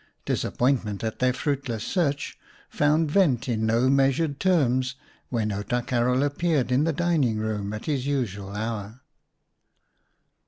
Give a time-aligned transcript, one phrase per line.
[0.25, 2.35] Disappointment at their fruitless search
[2.71, 4.95] found vent in no measured terms
[5.29, 9.01] when Outa Karel appeared in the dining room at his usual hour.